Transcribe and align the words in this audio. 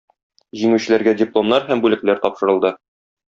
Җиңүчеләргә 0.61 1.13
дипломнар 1.19 1.67
һәм 1.67 1.85
бүләкләр 1.85 2.23
тапшырылды. 2.25 2.73